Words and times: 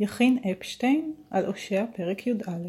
יכין 0.00 0.38
אפשטיין 0.52 1.12
על 1.30 1.44
הושע 1.44 1.84
פרק 1.96 2.26
י"א 2.26 2.68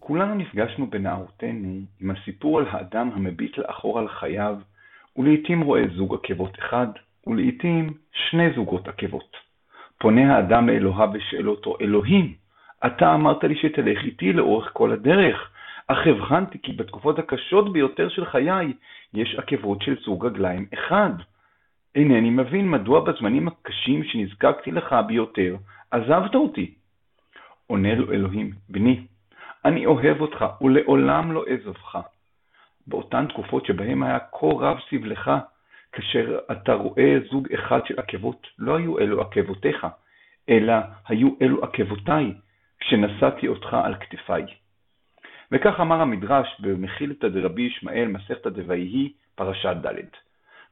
כולנו 0.00 0.34
נפגשנו 0.34 0.90
בנערותנו 0.90 1.80
עם 2.00 2.10
הסיפור 2.10 2.58
על 2.58 2.66
האדם 2.70 3.10
המביט 3.14 3.58
לאחור 3.58 3.98
על 3.98 4.08
חייו, 4.08 4.56
ולעיתים 5.16 5.60
רואה 5.60 5.82
זוג 5.96 6.14
עקבות 6.14 6.58
אחד, 6.58 6.86
ולעיתים 7.26 7.94
שני 8.12 8.52
זוגות 8.54 8.88
עקבות. 8.88 9.36
פונה 9.98 10.36
האדם 10.36 10.68
לאלוהיו 10.68 11.08
ושאל 11.14 11.48
אותו, 11.48 11.76
אלוהים, 11.80 12.34
אתה 12.86 13.14
אמרת 13.14 13.44
לי 13.44 13.56
שתלך 13.56 13.98
איתי 14.04 14.32
לאורך 14.32 14.70
כל 14.72 14.92
הדרך, 14.92 15.50
אך 15.86 16.06
הבחנתי 16.06 16.58
כי 16.62 16.72
בתקופות 16.72 17.18
הקשות 17.18 17.72
ביותר 17.72 18.08
של 18.08 18.24
חיי 18.24 18.72
יש 19.14 19.34
עקבות 19.38 19.82
של 19.82 19.96
זוג 20.04 20.26
רגליים 20.26 20.66
אחד. 20.74 21.12
אינני 21.94 22.30
מבין 22.30 22.68
מדוע 22.68 23.00
בזמנים 23.00 23.48
הקשים 23.48 24.04
שנזקקתי 24.04 24.70
לך 24.70 24.94
ביותר, 25.06 25.56
עזבת 25.90 26.34
אותי. 26.34 26.74
עונה 27.66 27.94
לו 27.94 28.12
אלוהים, 28.12 28.52
בני, 28.68 29.06
אני 29.64 29.86
אוהב 29.86 30.20
אותך 30.20 30.44
ולעולם 30.60 31.32
לא 31.32 31.44
אעזבך. 31.50 31.98
באותן 32.86 33.26
תקופות 33.26 33.66
שבהן 33.66 34.02
היה 34.02 34.18
כה 34.18 34.46
רב 34.46 34.78
סבלך, 34.90 35.30
כאשר 35.92 36.38
אתה 36.52 36.74
רואה 36.74 37.18
זוג 37.30 37.52
אחד 37.54 37.80
של 37.86 37.98
עקבות, 37.98 38.46
לא 38.58 38.76
היו 38.76 38.98
אלו 38.98 39.20
עקבותיך, 39.20 39.86
אלא 40.48 40.74
היו 41.08 41.28
אלו 41.42 41.64
עקבותיי, 41.64 42.34
כשנשאתי 42.80 43.48
אותך 43.48 43.74
על 43.74 43.94
כתפיי. 43.94 44.46
וכך 45.52 45.80
אמר 45.80 46.00
המדרש 46.00 46.60
במחילתא 46.60 47.28
דרבי 47.28 47.62
ישמעאל, 47.62 48.06
מסכתא 48.08 48.50
דויהי, 48.50 49.12
פרשת 49.34 49.76
ד'. 49.86 50.00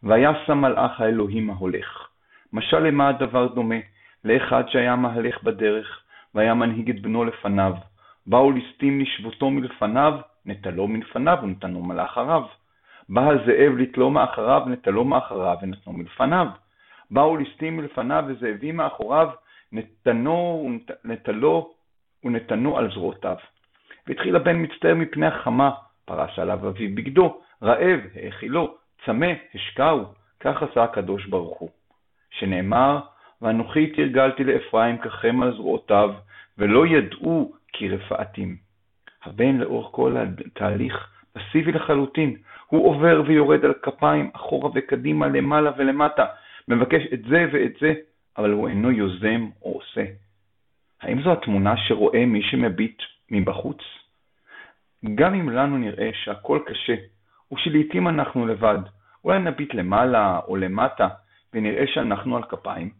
וישם 0.03 0.59
מלאך 0.59 1.01
האלוהים 1.01 1.51
ההולך. 1.51 2.09
משל 2.53 2.79
למה 2.79 3.09
הדבר 3.09 3.47
דומה? 3.47 3.77
לאחד 4.25 4.69
שהיה 4.69 4.97
מהלך 4.97 5.43
בדרך, 5.43 6.03
והיה 6.35 6.55
מנהיג 6.55 6.91
את 6.91 7.03
בנו 7.03 7.25
לפניו. 7.25 7.75
באו 8.27 8.53
ליסטים 8.53 9.01
לשבותו 9.01 9.51
מלפניו, 9.51 10.21
נטלו 10.47 10.89
מלפניו 10.89 11.39
ונתנו 11.43 11.83
מלאחריו. 11.83 12.43
בא 13.09 13.31
הזאב 13.31 13.77
לתלו 13.79 14.11
מאחריו, 14.11 14.63
נטלו 14.67 15.05
מאחריו 15.05 15.57
ונתנו 15.63 15.93
מלפניו. 15.93 16.47
באו 17.11 17.37
ליסטים 17.37 17.77
מלפניו 17.77 18.25
וזאבים 18.29 18.77
מאחוריו, 18.77 19.31
נתנו, 19.73 20.71
נטלו 21.05 21.71
ונתנו 22.25 22.79
על 22.79 22.91
זרועותיו. 22.93 23.37
והתחיל 24.07 24.37
הבן 24.37 24.63
מצטער 24.63 24.95
מפני 24.95 25.27
החמה, 25.27 25.71
פרש 26.05 26.39
עליו 26.39 26.69
אביו 26.69 26.95
בגדו, 26.95 27.41
רעב, 27.63 28.01
האכילו, 28.15 28.75
צמא, 29.05 29.33
השקעו, 29.55 30.05
כך 30.41 30.63
עשה 30.63 30.83
הקדוש 30.83 31.27
ברוך 31.27 31.59
הוא. 31.59 31.71
שנאמר, 32.31 33.01
ואנוכי 33.43 33.87
תרגלתי 33.87 34.45
לאפרים 34.45 34.99
ככם 34.99 35.43
על 35.43 35.55
זרועותיו, 35.55 36.15
ולא 36.59 36.87
ידעו 36.87 37.53
כי 37.73 37.89
רפאתים. 37.89 38.57
הבן 39.25 39.57
לאורך 39.57 39.89
כל 39.93 40.17
התהליך 40.17 41.11
פסיבי 41.33 41.73
לחלוטין, 41.73 42.37
הוא 42.67 42.87
עובר 42.87 43.23
ויורד 43.27 43.65
על 43.65 43.75
כפיים 43.83 44.31
אחורה 44.33 44.71
וקדימה, 44.75 45.29
למעלה 45.29 45.71
ולמטה, 45.77 46.27
מבקש 46.69 47.03
את 47.15 47.23
זה 47.23 47.47
ואת 47.53 47.73
זה, 47.81 47.95
אבל 48.39 48.51
הוא 48.51 48.69
אינו 48.69 48.91
יוזם 48.91 49.47
או 49.63 49.73
עושה. 49.73 50.05
האם 51.03 51.23
זו 51.23 51.33
התמונה 51.33 51.77
שרואה 51.77 52.27
מי 52.27 52.43
שמביט 52.43 53.03
מבחוץ? 53.31 53.79
גם 55.15 55.35
אם 55.35 55.51
לנו 55.51 55.79
נראה 55.79 56.11
שהכל 56.13 56.59
קשה, 56.67 56.95
ושלעיתים 57.53 58.09
אנחנו 58.09 58.47
לבד, 58.47 58.79
אולי 59.25 59.39
נביט 59.39 59.75
למעלה 59.75 60.41
או 60.49 60.57
למטה 60.57 61.09
ונראה 61.55 61.87
שאנחנו 61.87 62.37
על 62.37 62.43
כפיים, 62.43 62.91